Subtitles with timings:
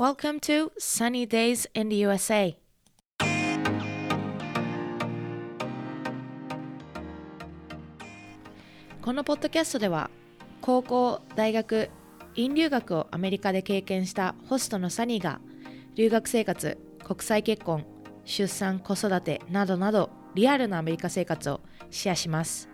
[0.00, 2.56] Welcome to Sunny Days in the USA.
[9.02, 10.08] このポッドキャストでは
[10.62, 11.90] 高校、大学、
[12.34, 15.38] 院留学をアメリカで経験したホストのサニーが
[15.96, 17.84] 留学生活、国際結婚、
[18.24, 21.60] 出産、子育てなどなどリアルなアメリカ生活を
[21.90, 22.69] シェアします。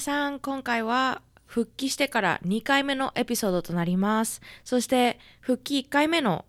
[0.00, 4.40] さん、今回は復帰してから2回目のエピソードとなります。
[4.64, 6.44] そして復帰1回目の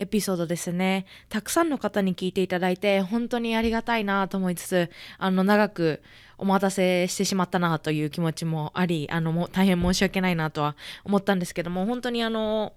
[0.00, 1.06] エピソードですね。
[1.28, 6.02] たくさんの方に聞いていただいて、本当にありがたいなと思いつつ、あの、長く
[6.38, 12.72] お待たせしてしまったなという気持ちもあり、あの、も大変申し訳ないなとは思ったんですけども、本当にあの、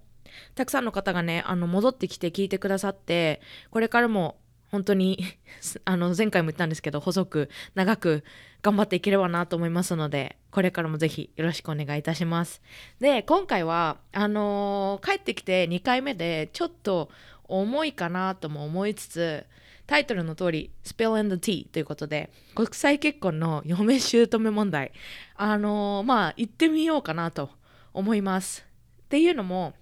[0.55, 3.41] たくさんの方がね、あの、戻ってきて聞いてくださって、
[3.71, 4.38] これからも
[4.73, 5.23] 本当に
[5.85, 8.23] あの、前回も言ったんですけど、細く、長く
[8.63, 12.59] 頑張っていければなと思いますので、これからもぜひよろしくお願いいたします。
[12.99, 17.11] で、今回は、あのー、帰ってきて2回目で、ちょっと
[17.43, 19.45] 重いかなとも思いつつ、
[19.85, 24.91] タイトルの通り、Spill and Tea ということで、国際結婚の嫁姑問題、
[25.35, 27.52] あのー、まあ、行ってみようかなと
[27.93, 28.65] 思います。
[29.03, 29.75] っていうのも、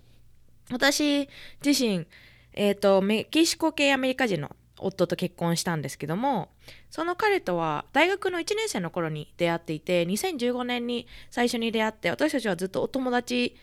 [0.70, 1.30] 私
[1.66, 2.05] 自身、
[2.52, 6.50] えっ、ー、と、メキシコ系アメリカ人の夫と結婚したんですけども
[6.90, 13.56] その彼とは大学の1年生の頃に出会っていて2015年に最初に出会って私たちはずっとお友達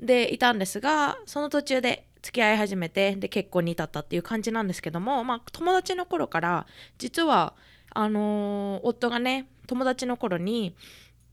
[0.00, 6.66] でいたんですがその途中で付き合い始めてで結婚に至ったっていう感じなんですけども、まあ、友達の頃から
[6.98, 7.54] 実は
[7.90, 10.74] あのー、夫がね友達の頃に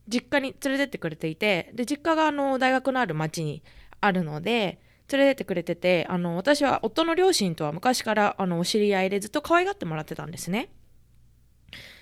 [0.08, 3.64] 実家に連れてってくれていてで実家があの大学のある町に
[4.02, 4.80] あるので
[5.12, 10.70] 連れてってくれててあの私は夫の両親とは昔からあのお知り合いでずっと可愛がってもらってたんですね。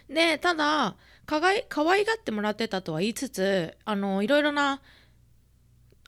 [0.10, 4.82] でただかがい可愛がってもらってたとは言いつつあのいろいろな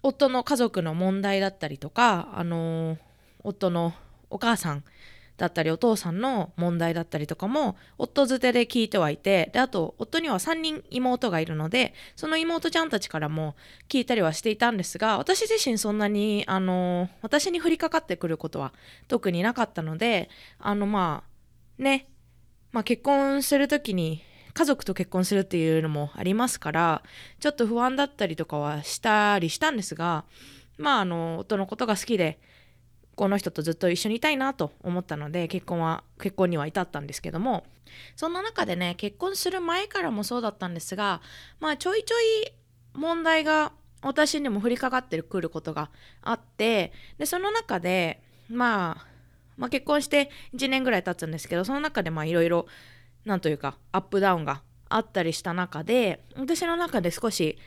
[0.01, 2.97] 夫の家族の問題だったりとかあの
[3.43, 3.93] 夫の
[4.29, 4.83] お母さん
[5.41, 13.55] だったりお父さんの問題だったりとかも夫づてで聞いてはいてであと夫には3人妹がいるのでその妹ちゃんたちからも
[13.89, 18.71] 聞いたりはしていたんですが私自身そんなにあの私に降りかかってくることは
[19.07, 21.23] 特になかったのであのま
[21.79, 22.07] あね、
[22.71, 24.21] まあ、結婚する時に
[24.53, 27.01] 家族と結婚するっていうのもありますから
[27.39, 30.23] ちょっと不安だったりとかはしたりしたんですが
[30.77, 32.37] まああの夫のことが好きで
[33.21, 37.65] この人とずっと一緒にいたいなと思ったので結婚は結婚には至ったんですけども
[38.15, 41.21] そんな中でね結婚する前からもそうだったんですが
[41.59, 42.51] まあちょいちょい
[42.95, 45.91] 問題が私にも降りかかってくることが
[46.23, 49.05] あってでその中で、まあ、
[49.55, 52.65] まあ結婚して1年ぐらい経つんですけどその中でまあいろいろ
[53.25, 57.59] なんというかアップダウンがあったりした中で私の中で少し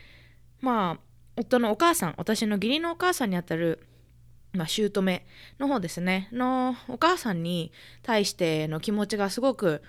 [0.59, 0.99] まあ
[1.37, 3.87] 夫のお母さん私の義理のお母さんにあたる
[4.55, 5.01] まあ、姑
[5.59, 6.29] の方ですね。
[6.31, 7.71] のお母さんに
[8.03, 9.81] 対しての気持ちがすごく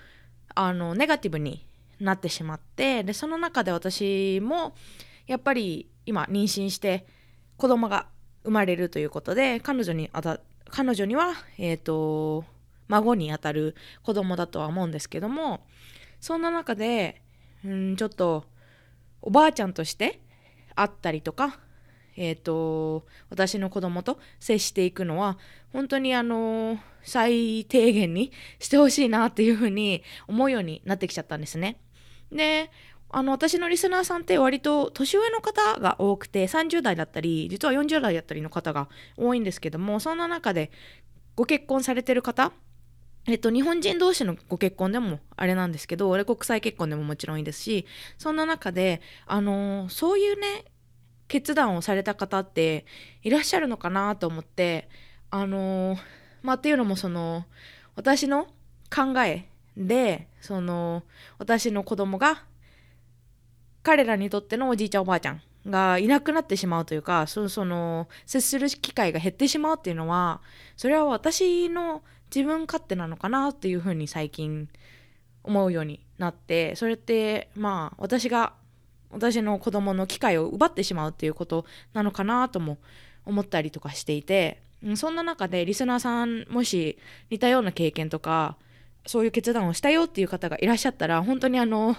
[0.55, 1.65] あのネガティブに
[1.99, 4.75] なってしまってでその中で私も
[5.25, 7.05] やっぱり今妊娠して
[7.57, 8.07] 子供が
[8.43, 10.39] 生まれるということで彼女にあた
[10.69, 12.43] 彼女には、えーと、
[12.89, 15.65] 孫にあたる子供だとは思うんですけども
[16.19, 17.21] そんな中で
[17.65, 18.45] うんちょっと
[19.21, 20.19] おばあちゃんとして
[20.75, 21.59] 会ったりとか
[22.17, 25.37] えーと、私の子供と接していくのは
[25.71, 31.79] 本当にあの最低限にしてほしいなっていうふうに思うようになってきちゃったんですね。
[32.31, 32.69] で
[33.09, 40.71] あの私のリスナーさんって割と年上の方が多くて30代だったり実は40代だったりの方が多いんですけどもそんな中で
[41.37, 42.51] ご結婚されてる方
[43.27, 47.85] えっと、日本人同士のご結婚でもあれなんですけど、俺国際結婚でももちろんいいですし、
[48.17, 50.63] そんな中で、あのー、そういうね、
[51.27, 52.85] 決断をされた方って
[53.23, 54.89] いらっしゃるのかなと思って
[55.29, 55.97] あの
[56.41, 57.45] まあっていうのもその
[57.95, 58.47] 私の
[58.93, 61.03] 考えでその
[61.37, 62.43] 私の子供が
[63.83, 70.41] 彼らにとってのおじいちゃんおばあちゃんがいなくなってしまうというかそその接する機会が減ってしまうっていうのは
[70.75, 72.01] それは私の
[72.33, 74.69] 自分勝手なのかなっていうふうに最近
[75.43, 78.53] 思うようになってそれってまあ私が
[79.11, 82.77] 私の子供の機会を奪ってしまうっていうことなのかなとも
[83.25, 84.61] 思ったりとかしていて
[84.95, 86.97] そんな中でリスナーさんもし
[87.29, 88.57] 似たような経験とか
[89.05, 91.95] そういう決断をしたよっていう方がいらっしゃったら本当にあの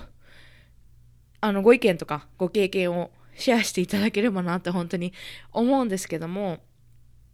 [1.40, 5.12] あのご意見とかご経験をシェアしていただければなって本当に
[5.52, 6.58] 思うんですけども。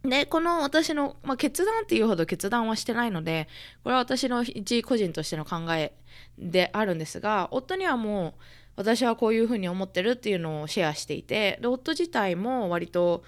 [0.03, 3.47] でこの私の、まあ、決断っていうほど決断はしてないので
[3.83, 5.93] これは私の一個人としての考え
[6.37, 8.41] であるんですが夫にはもう
[8.75, 13.23] 私はこういうふうに思ってるっていうのをシェアしていてで夫自体も割と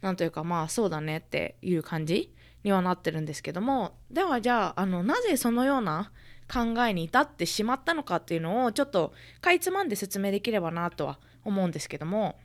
[0.00, 2.32] なんというかまあそうだねっていう感じ
[2.64, 6.10] にはなってるんですけどもではじゃああのなぜそのような
[6.52, 12.36] 考えに至ってしまったのかっていうのをちょっとかいつまんで説明できればなとは思うんですけども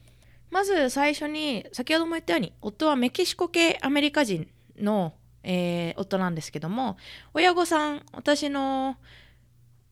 [0.49, 4.47] まず最初に先ほども言ったように夫はメキシコ系アメリカ人
[4.79, 5.13] の、
[5.43, 6.97] えー、夫なんですけども
[7.33, 8.97] 親御さん私の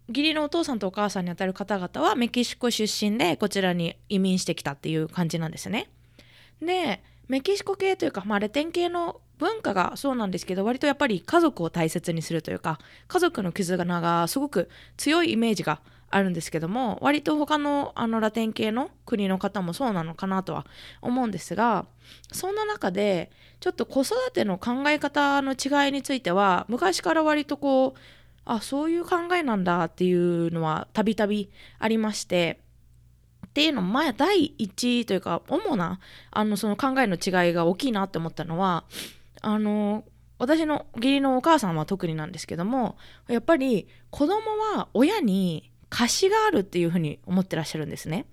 [0.07, 5.89] 義理のお父さんとお母さんにあたる方々はメキシコ出身でこちらに移民してきたっていう感じなんですね。
[6.61, 15.81] でメキシコ系というか、まあ、レテン系の文化がそうなんですけど割とやっぱり家族を大切にするというか家族の絆がすごく強いイメージが
[16.11, 20.65] あるんですけども割と他のあのラテン系の国の方もそうなのかなとは
[21.01, 21.85] 思うんですが
[22.31, 27.99] そんな中でちょっと子育ての考え方の違いについては昔から割とこう
[28.45, 32.59] あそういう考えなんだっていうのはたびたびありまして
[33.47, 35.99] っていうのも前第一というか主な
[36.31, 38.83] あのその考えの違いが大きいなって思ったのは
[39.41, 40.03] あの
[40.37, 42.97] 私の義理のお母さんは特になんですけども
[43.27, 44.41] やっぱり子供
[44.75, 48.25] は親に貸しがあるっていうふうに思ってらっしゃるんですね。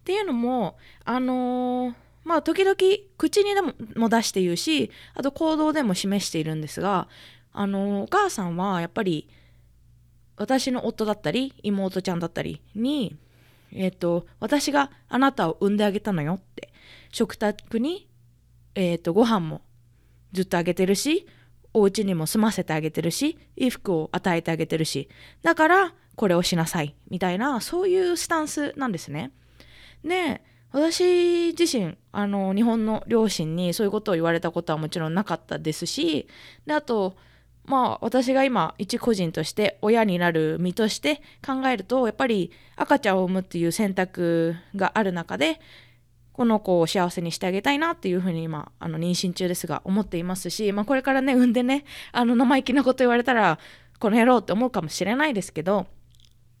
[0.00, 1.94] っていうのもあの、
[2.24, 2.76] まあ時々
[3.18, 7.08] 口にでも出して言うしあと行動でも示しているんですが
[7.52, 9.28] あの、お母さんはやっぱり
[10.40, 13.14] 私の夫だったり妹ちゃんだったりに
[13.72, 16.72] えっ、ー、と私があなたを産んであげたのよって
[17.12, 18.08] 食卓に
[18.74, 19.60] えっ、とご飯も
[20.32, 21.26] ずっとあげてるし
[21.74, 25.10] お家にも住ませてあげてるし衣服を与えてあげてるし
[25.42, 29.32] だからこれをしなさいみたいなそういうスタンスなんですね。
[30.02, 30.42] で
[30.72, 36.28] 私自身あの日本の両親にそういうことを言われたことはもちろんなかったですし
[36.64, 37.16] であと
[37.64, 45.60] まあ私が今一個人として親になる身として考えるとやっぱり赤ちゃんを産むっていう選択がある中で
[46.32, 53.58] この子を幸せにしてあげたいなっていうふうに今あの妊娠中ですが思っていますし、まあ、これからね産んでねあの生意気なこと言われたら
[53.98, 55.86] この野郎って思うかもしれないですけど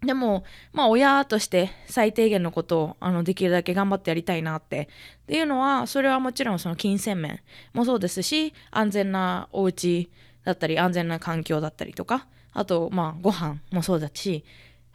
[0.02, 4.88] でも、まあ、親として最低限のことをあのできるだけ頑張ってやりたいなって。
[5.22, 7.40] っていうのはそれはもちろんその金銭面
[7.72, 10.10] もそうですし安全なお家
[10.44, 14.44] だったり安全な環境だったりとかあとまあご飯もそうだし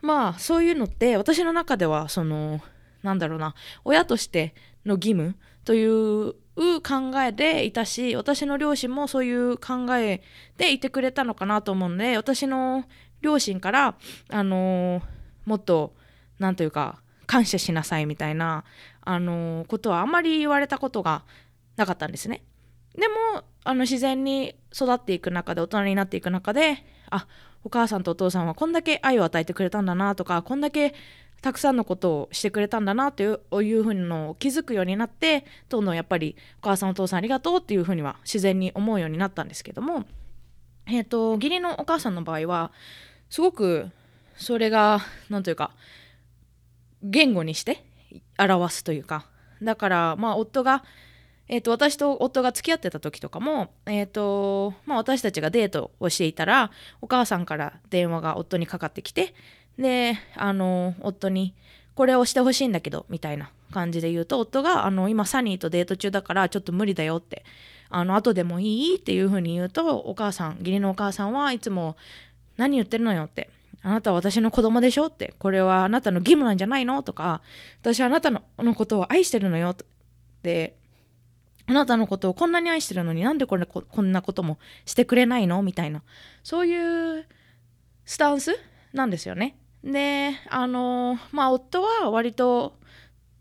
[0.02, 2.62] まあそういうのって私の中ではその
[3.04, 4.56] なんだろうな親として
[4.86, 10.22] の義務という考えでいたし私の両親もそういう考え
[10.58, 12.86] でいてくれたのかなと思うんで私の
[13.26, 13.96] 両親から
[14.30, 15.02] あの、
[15.46, 15.96] もっと
[16.38, 18.64] 何というか感謝しなさいみたいな
[19.02, 21.24] あの、ことはあまり言われたことが
[21.76, 22.44] なかったんですね。
[22.96, 27.28] でもあの自然に育っていく中で大人になっていく中であ
[27.64, 30.94] お母さんとお父さんはこんだけ愛を与えてくれたんだなとかこんだけ
[31.42, 40.06] たくさんのことをしてくれたんだなといういうふうの気づくようになってどんどんやっぱりお母さんお父さんありがとうっていうふうには自然に思うようになったんですけども
[40.88, 42.72] えっ、ー、と義理のお母さんの場合は
[43.30, 43.90] すごく
[44.38, 45.72] それが何というか
[47.04, 47.84] 言語にして
[48.40, 49.28] 表すというか
[49.62, 50.84] だからまあ夫が
[51.48, 56.72] えーと、私と夫が付き合ってた時とかも、えーとまあ、私たちがデートをしていたら
[57.02, 59.36] お母さんから電話が夫にかかってきて
[59.78, 61.54] であの夫に
[61.94, 67.44] 「これをしてほしいんだけど」みたいな感じで言うと夫があの「今サニーとデート中だからちょっと無理だよ」って
[67.90, 71.96] 「あの後でもいい?」っていう風に言うとお母さん義理のお母さんはいつも
[72.58, 73.50] 「何言ってるのよ」って
[73.84, 77.44] あなたは私の子供でしょって、これはあなたの義務なんじゃないのとか、
[77.84, 78.42] 私はあなたの
[78.74, 79.76] ことを愛してるのよっ
[80.42, 80.76] て
[81.68, 85.62] あなたのことをこんなに愛してるのになんでこれこんなこともしてくれないの？
[85.64, 86.04] みたいな
[86.44, 87.26] そういう
[88.06, 88.56] スタンス
[88.94, 89.58] なんですよね。
[89.84, 92.78] であのまあ夫は割と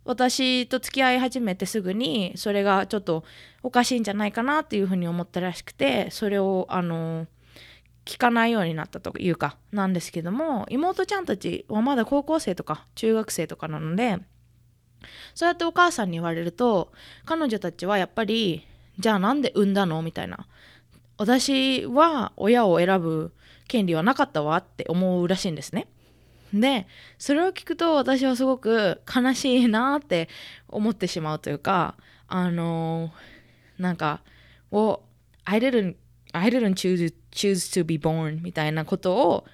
[0.04, 3.24] 私と付き合い始めてすぐにそれがちょっと
[3.62, 7.26] おかしいんじゃないかなっていうふうに思ったらしくてそれをあの
[8.04, 14.18] 聞かないようになったというかなんですけども妹ちゃんたちはまだ高校生とか中学生とかなので
[15.34, 16.92] そうやってお母さんに言われると
[17.24, 18.66] 彼女たちはやっぱり
[18.98, 20.46] じゃあなんで産んだのみたいな
[21.16, 23.32] 私は親を選ぶ
[23.68, 25.86] 権利はなかったわって思うらしいんですね。
[26.52, 26.86] で
[27.18, 30.28] それを聞くと私はすごく悲しいなって
[30.68, 31.96] 思ってしまうというか
[32.28, 34.22] あのー、なんか
[34.70, 35.00] 「well,
[35.44, 35.96] I didn't,
[36.32, 39.44] I didn't choose, choose to be born」みたいなことを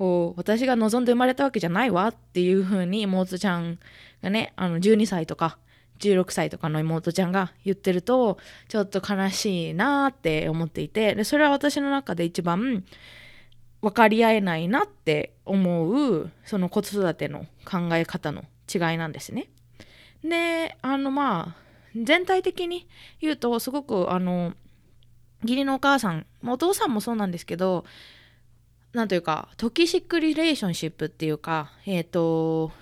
[0.00, 3.78] こう私が望んで生まれたわけじゃないわっていうふうに妹ちゃん
[4.22, 5.58] がね、あの12歳とか
[5.98, 8.38] 16歳とかの妹ちゃんが言ってると、
[8.68, 12.82] ちょっと悲しいなって思っていて、で、それは私の中で一番
[13.82, 19.48] 分かり合えないなって思う、その子育ての考え方の違いなんですね。
[20.24, 21.56] であのまあ
[21.94, 22.88] 全体的に
[23.20, 24.54] 言うとすごくあの
[25.42, 27.84] 義理のお母さんお父さんもそうなんですけど
[28.92, 32.72] なんというかトキシックリレーションシップっていうかえっ、ー、と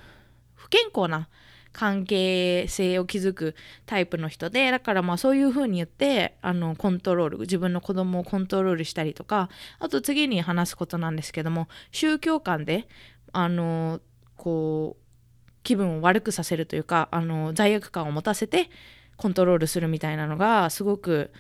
[0.55, 1.29] 不健康な
[1.73, 3.55] 関係性を築く
[3.87, 9.49] タイプの人でだからまあそういうふうに言ってあのコントロール自分の子供をコントロールしたりとか
[9.79, 12.89] あと次に話すことなんですけども宗教観で
[13.33, 14.01] あの
[14.37, 18.71] こう気分を悪くさせるというかあの罪悪感を持たせて
[19.17, 21.31] コントロールするみたいなのがすごく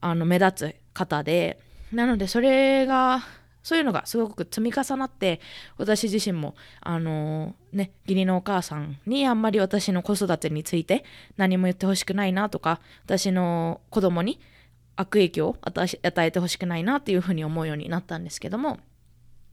[0.00, 1.58] あの目立つ方で
[1.92, 3.22] なのでそれが
[3.62, 5.40] そういうのがすごく積み重なって
[5.78, 11.04] 私自身もあのー、ね義理のお母さんにあんまり私の子育てについて
[11.36, 14.40] 何も言ってほしくないなとか私の子供に
[14.96, 18.78] 悪影響を与えてほしくないなっていうふうに思うようになったんですけども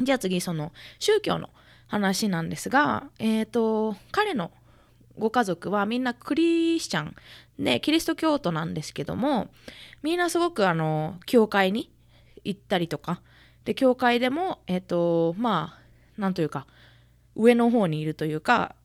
[0.01, 1.49] じゃあ次その宗教の
[1.87, 4.51] 話なんですがえっ、ー、と彼の
[5.17, 7.15] ご家族はみんなクリスチャン
[7.59, 9.49] でキリスト教徒なんですけども
[10.01, 11.91] みんなすごくあの教会に
[12.43, 13.21] 行ったりとか
[13.65, 15.77] で教会でもえっ、ー、とま
[16.17, 16.65] あなんというか
[17.35, 18.75] 上の方にいるというか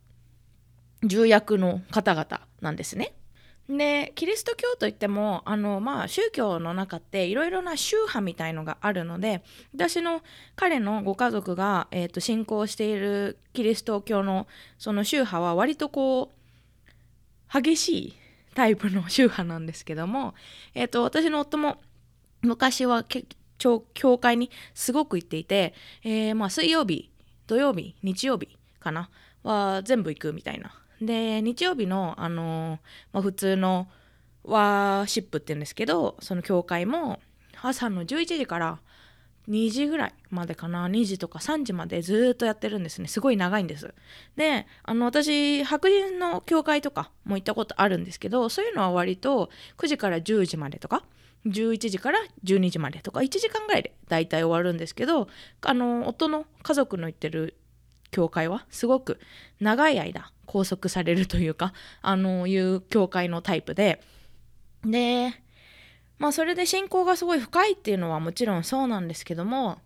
[1.02, 3.14] 重役の方々なんですね。
[3.69, 9.43] でキリスト教といってもあの、まあ、宗教の中っていろいろな宗派みたいのがあるので
[9.75, 10.23] 私の
[10.54, 18.14] 彼のご家族が、えーと、信仰しているキリスト教のその宗派は割とこう激しい
[18.54, 20.35] タイプの宗派なんですけども、
[20.75, 21.78] えーと、私の夫も
[22.43, 23.02] 昔は
[23.59, 27.11] 教会にすごく行っていて、えー、まあ、水曜日
[27.47, 29.11] 土曜日日曜日かな
[29.43, 30.73] は全部行くみたいな。
[31.01, 32.79] で日曜日の、あの
[33.13, 33.89] まあ、普通の
[34.45, 37.21] ワーシップって言うんですけどその教会も
[37.61, 38.79] 朝の11時から
[39.49, 43.09] 2時ぐらいまでかな2時とか3時までずっとやってるんですね。
[43.09, 43.95] すごい長いんです。
[44.37, 51.05] であの私白人の教会とかも行ったことあるんですけどそういうのは割と9時から10時までとか
[51.47, 55.29] 11時から12時までとか1時間ぐらいで大体終わるんですけど
[55.63, 57.57] あの夫の家族の行ってる
[58.11, 59.19] 教会はすごく
[59.61, 64.01] 長い間拘束されるというかあのいう教会のタイプで
[64.85, 65.35] で
[66.19, 69.79] まあそれで信仰がすごい深いっていうのはもちろんそうなんですけども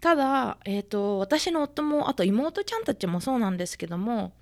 [0.00, 4.32] ただ、えーと、私の夫もあと妹ちゃんたちもそうなんですけども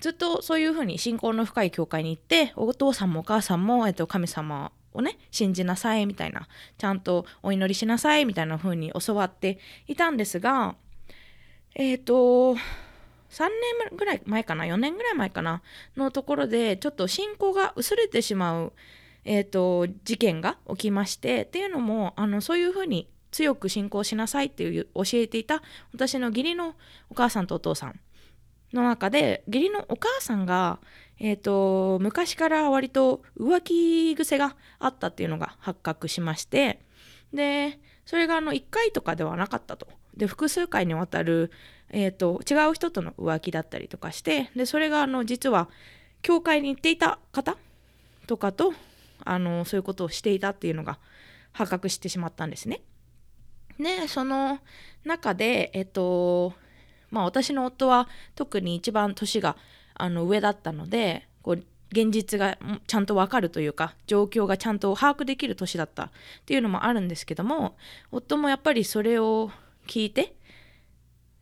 [0.00, 10.74] ずっとそういうふうに信仰の深い教会に行ってお父さんもお母さんも、えーと神様をね信じなさいみたいなちゃんとお祈りしなさいみたいな風に教わっていたんですが
[11.74, 12.54] えっ、ー、と
[13.32, 13.48] 3
[13.88, 15.62] 年ぐらい前かな4年ぐらい前かな
[15.96, 18.72] のところでちょっと信仰が薄れてしまう、
[19.24, 25.62] えーと、事件が起きましてっていうのもあのそういうふうに強く信仰しなさいっていう教えていた
[25.94, 26.74] 私の義理の
[27.08, 27.98] お母さんとお父さん
[28.74, 30.78] の中で義理のお母さんが、
[31.18, 36.80] えーと昔から割と浮気癖があったっていうのが発覚しまして
[37.32, 39.86] でそれがあの1回とかではなかったと。
[40.16, 41.50] で複数回にわたる、
[41.88, 45.68] えーと、違う人との浮気だったりとかしてでそれがあの実は
[46.20, 47.56] 教会に行っていた方
[48.26, 48.74] とかと
[49.24, 50.98] あのそういうことをしていたっていうのが
[51.52, 52.82] 発覚してしまったんですね。
[53.78, 54.58] でその
[55.04, 56.52] 中でえっ、ー、と
[57.10, 59.56] まあ私の夫は特に一番年が
[59.94, 66.10] あの上だったのでこう現実がちゃんとわかるというか状況がちゃんと把握できる年だったっ
[66.46, 67.76] ていうのもあるんですけども
[68.10, 69.50] 夫もやっぱりそれを
[69.86, 70.34] 聞いて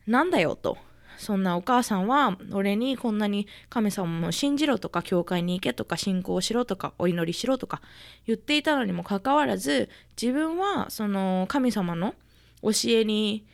[0.07, 0.76] なんだよと。
[1.21, 7.83] そんなお母さんは俺にこんなに神様も信じろとか教会に行けとか信仰しろとかお祈りしろとか
[8.26, 9.90] 言っていたのにもかかわらず
[10.21, 12.14] 自分はその神様の
[12.62, 13.45] 教えに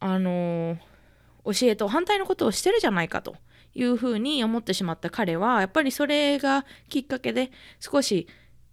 [0.00, 0.78] あの
[1.44, 3.36] 教えと反対のことをしてるじゃないかと
[3.74, 8.28] いうふうに思ってしまった彼はやっぱりそれがきっかけで少し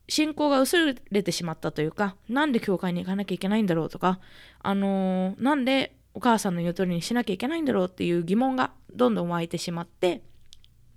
[0.08, 4.20] 信仰が薄れてしまったというかなんで教会に行かなきゃいけないんだろうとか
[4.62, 10.22] あのー、なんでお母さんの言う通りにしなきゃいけないんだろうっていう疑問がどんどん湧いてしまって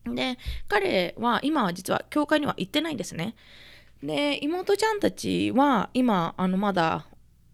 [0.04, 0.38] で
[0.68, 3.36] 彼は今は実は教会には行ってないんですね。
[4.02, 7.06] で妹ちゃんたちは今あのまだ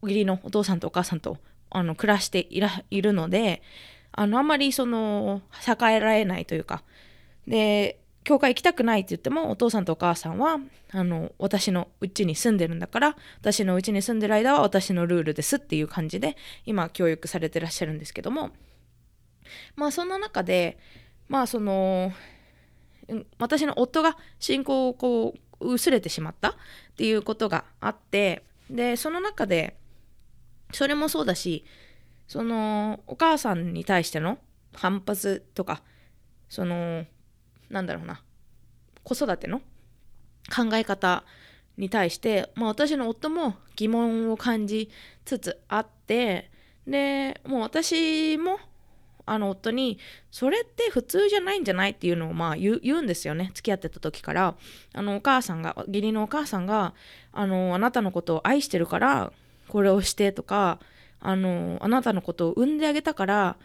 [0.03, 1.37] 義理のお父さんとお母さんと
[1.69, 3.63] あの暮らしていらいるので
[4.19, 6.83] あのあんまりその逆えられないというか。
[7.47, 10.59] で教会行きたくないって言ってもお父さんとお母さんは
[10.91, 18.51] あの私のうちに住んでるんだから私のうちに住んでる間は私のルールですっていう感じで今教育されてらっしゃるんですけども。
[19.77, 20.79] まあそんな中で
[21.29, 22.13] まあその
[23.39, 26.55] 私の夫が信仰をこう薄れてしまったっ
[26.97, 29.79] ていうことがあってでその中で
[30.73, 31.65] それもそうだし
[32.29, 34.39] そのお母さんに対しての
[34.75, 35.83] 反発とか
[36.49, 37.05] その
[37.71, 38.23] なんだろうな
[39.03, 39.61] 子育ての
[40.55, 41.25] 考え方
[41.77, 44.91] に対して、まあ、私の夫も疑問を感じ
[45.25, 46.51] つつあって
[46.87, 48.59] でもう私も
[49.25, 49.99] あの夫に
[50.31, 54.57] それって普通じゃないんじゃないっていうのをまあ言うんですよね付き合ってた時から。
[54.95, 56.95] あのお母さんが義理のお母さんが
[57.33, 59.33] あのあなたのことを愛してるから
[59.69, 60.79] これをしてとか
[61.21, 63.57] あのあなたのことを産んであげたから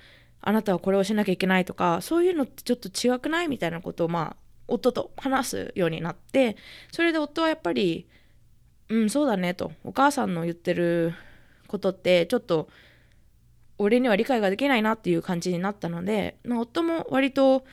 [0.41, 6.57] あなたはこれをしなきゃいけないとかそういうのってちょっと違くないみたいなことをまあ夫と話すようになって
[6.91, 8.07] それで夫はやっぱり
[8.89, 11.13] うんそうだねとお母さんの言ってる
[11.67, 12.69] ことってちょっと
[13.77, 17.65] 俺には理解ができないなっていう感じになったので、まあ、夫も割と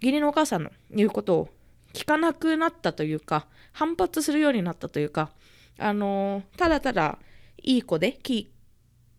[0.00, 1.48] 義理のお母さんの言うことを
[1.92, 5.30] 聞かなくなったというか反発するようになったというか
[5.78, 7.18] あのただただ
[7.62, 8.18] いい子で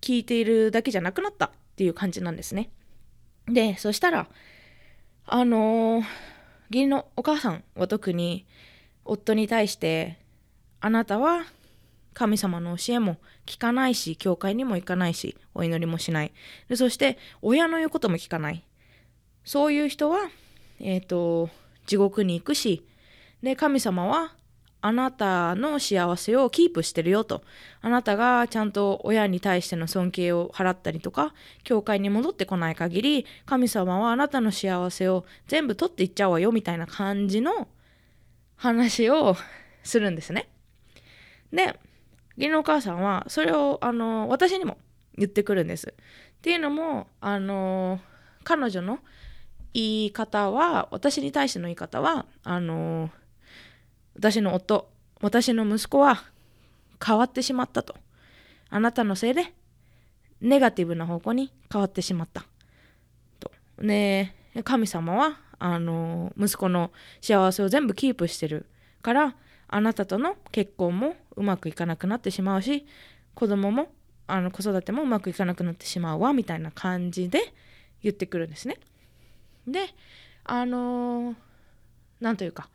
[0.07, 2.69] 聞いているだけじゃなくなったっていう感じなんですね。
[3.49, 4.27] でそしたら
[5.25, 6.01] あの
[6.69, 8.45] 義理のお母さんは特に
[9.03, 10.17] 夫に対して
[10.79, 11.43] あなたは
[12.13, 16.31] 神様の教えも聞かないし教会にも行かないしお祈りもしない
[16.69, 18.63] でそして親の言うことも聞かない
[19.43, 20.29] そういう人は、
[20.79, 21.49] えーと、
[21.85, 22.85] 地獄に行くし
[23.43, 24.36] で神様は
[24.87, 27.43] あなたの幸せをキープしてるよと
[27.81, 31.33] あなたがちゃんと親に対しての尊敬を払ったりとか
[31.65, 37.67] 教会に戻ってこない限り神様はあなたの幸せを全部取っていっちゃうわよみたいな感じの
[38.55, 39.35] 話を
[39.83, 40.49] するんですね。
[41.51, 41.77] で
[42.37, 44.77] 義理のお母さんはそれをあの私にも
[45.17, 45.93] 言ってくるんです。
[45.97, 47.99] っていうのもあの
[48.45, 48.99] 彼女の
[49.73, 53.09] 言い方は私に対しての言い方はあの
[54.17, 54.89] 私の夫
[55.21, 56.23] 私の息子は
[57.03, 57.95] 変わってしまったと。
[58.69, 59.53] あなたのせいで
[60.41, 62.45] ネガティブな方向に変わってしまった。
[63.39, 63.51] と。
[63.79, 64.33] で
[64.63, 68.65] 神様はあの息子の幸せを全部キープしてる
[69.01, 69.35] から
[69.67, 72.85] あなたとの結婚もうまくいかなくなってしまうし
[73.35, 73.91] 子供も
[74.25, 77.53] あの子育てもうまくいかなくなってしまうわみたいな感じで
[78.01, 78.77] 言ってくるんですね。
[79.67, 79.87] で
[80.43, 81.35] あの
[82.19, 82.69] 何、ー、というか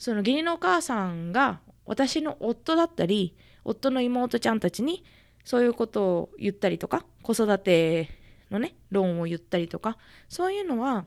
[0.00, 5.04] その義理のお母さんが私の夫だったり夫の妹ちゃんたちに
[5.44, 8.08] そういうことを言ったりとか子育て
[8.50, 11.04] のね論を言ったりとかそういうのは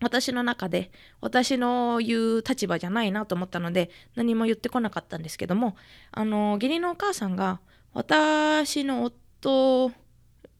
[0.00, 5.74] 私の中で私の言う立場じゃないなと思ったので何も言ってこなかったんですけども
[6.12, 7.60] あの義理のお母さんが
[7.94, 9.90] 私の夫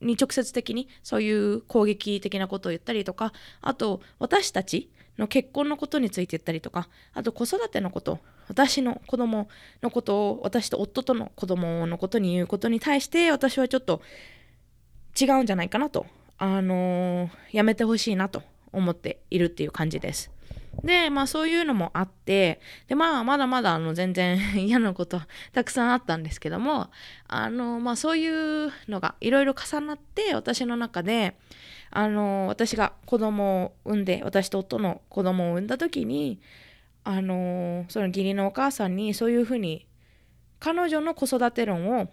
[0.01, 9.49] に直接的にそういう攻撃的なことを言ったりとかあと私たちの結婚のことについて言ったりとかあと子育てのこと私の子供
[9.83, 14.03] のことを私と夫との子供のことに言うことに対して私はちょっと
[15.21, 20.34] 違うんじゃないかなとあのー、やめてほしいなと思っているっていう感じです。
[20.85, 25.21] で、まあそういうのもあって、で、まあまだまだあの全然 嫌なこと
[25.53, 26.91] たくさんあったんですけども、
[27.27, 31.37] あの、まあそういうのがいろいろ重なって私の中で、
[31.91, 36.41] あの、私が子供を産んで、私と夫の子供を産んだ時に、
[37.05, 39.87] あの、その義理のお母さんにそういうふうに
[40.65, 42.09] 彼女の子育て論を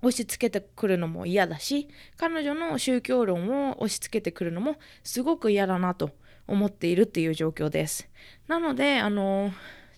[0.00, 6.12] 押し付けてくるのも嫌だし彼女の宗教論を押し付けてくるのもすごく嫌だなと
[6.48, 8.08] 思っているっていう状況です。
[8.48, 9.52] なのであの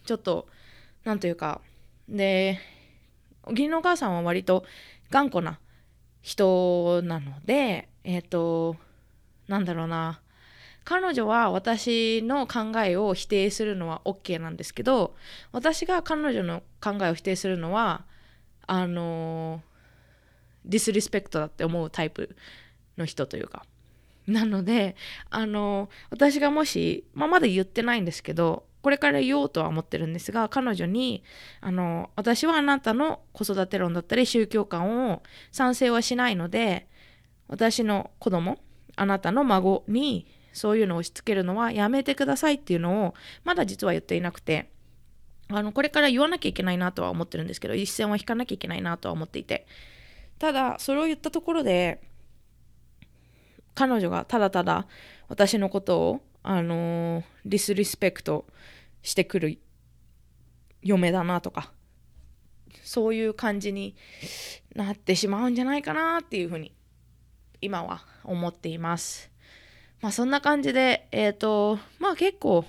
[0.04, 0.48] ちょっと
[1.04, 1.60] 何というか
[2.08, 2.58] で
[3.48, 4.64] 義理のお母さんは割と
[5.10, 5.58] 頑固な
[6.20, 8.76] 人なのでえっ、ー、と
[9.48, 10.20] なんだろうな。
[10.82, 15.14] 彼女は私の考えを否定するのは OK なんですけど
[15.52, 18.06] 私が彼女の考えを否定するのは
[18.66, 19.62] あの
[20.64, 22.34] ディスリスペクトだって思うタイプ
[22.96, 23.64] の人というか。
[24.30, 24.96] なので
[25.28, 31.22] あの私がもし、まあ、まだ言ってないんですけどこれから言おうとは思ってるんですが彼女に
[31.60, 36.88] あの私はあなたの子育て論だったり宗教観を賛成はしないので
[37.48, 38.58] 私の子供
[38.96, 43.14] あなたの孫にそういうのを押し付けるのはやめてくださいっていうのを
[43.44, 44.70] まだ実は言っていなくて
[45.48, 49.66] あのこれから言わなきゃいけないなとは思ってるんですけど一線は引かなきゃいけないなとは思っていて。
[50.40, 52.00] ただそれを言ったところで
[53.74, 54.86] 彼女がただただ
[55.28, 58.46] 私のことをあのディスリスペクト
[59.02, 59.58] してくる
[60.82, 61.72] 嫁だなとか
[62.82, 63.94] そういう感じに
[64.74, 66.72] なってしまうんじゃないかなっていうふうに
[67.60, 69.30] 今は思っています。
[70.00, 72.64] まあそんな感じでえっ、ー、とまあ結構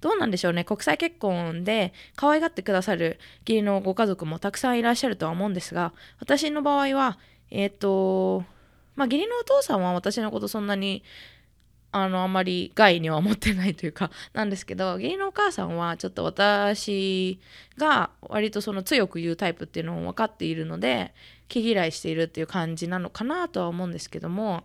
[0.00, 7.18] どうなんでしょうね国際結婚で可愛がってくださる義理のご家族もたくさんいらっしゃるとは思うんですが私の場合は
[7.50, 8.44] えっ、ー、と
[9.00, 11.02] まあ義理のお父さんは私のことそんなに
[11.90, 17.40] あのあんまり害には思ってないというか なんですけど義理のお母さんはちょっと私
[17.78, 21.14] が割とその強く言うタイプっていうのを分かっているので
[21.48, 24.64] 毛嫌いしているっていう感じなのかなとは思うんですけども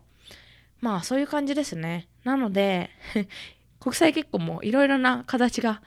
[0.82, 2.10] まあそういう感じですね。
[2.26, 2.90] なので
[3.80, 5.82] 国際結婚もいろいろな形が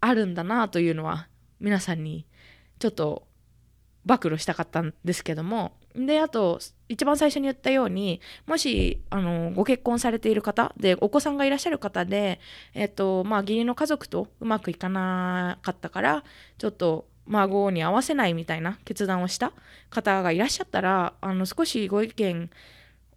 [0.00, 1.26] あるんだなというのは
[1.58, 2.24] 皆さんに
[2.78, 3.26] ちょっと
[4.04, 5.72] 暴露したかったんですけども
[6.06, 12.40] であと一番最初に言ったようにもしあのご結婚されている方でお子さんがいらっしゃる方で
[12.74, 16.24] えっとまあ義理の家族とうまくいかなかったから
[16.58, 19.52] ちょっと孫に合わせないみたいな決断をした
[19.90, 22.50] 方がいらっしゃったらあの少しご意見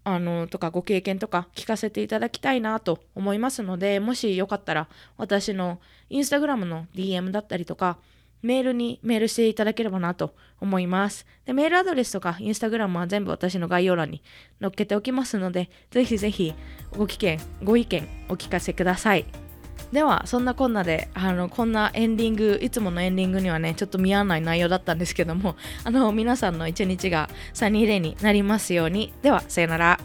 [0.03, 7.97] あのとかご経験とか聞かせていただきたいなと思いますのでもしよかったら私のインスタグラムの DM だったりとか
[8.41, 11.25] メールにメールしていただければなと思います。
[11.45, 14.21] で、メールアドレスとかインスタグラムは全部私の概要欄に
[14.59, 16.53] 載っけておきますので、ぜひぜひ
[16.97, 19.25] ご意見、ご意見お聞かせください。
[19.91, 29.13] では、そんなこんなで、あの、こんなエンディング、いつものエンディングにはね、ちょっと見合わない内容だったんですけども、あの、皆さんの一日がサニーデーになりますように。
[29.21, 29.99] では、さよなら。